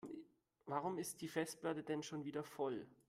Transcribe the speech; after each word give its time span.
Warum 0.65 0.97
ist 0.97 1.21
die 1.21 1.27
Festplatte 1.27 1.83
denn 1.83 2.01
schon 2.01 2.23
wieder 2.25 2.43
voll? 2.43 2.87